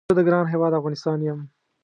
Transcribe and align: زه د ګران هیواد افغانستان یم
زه 0.09 0.13
د 0.17 0.21
ګران 0.27 0.45
هیواد 0.53 0.77
افغانستان 0.79 1.17
یم 1.27 1.39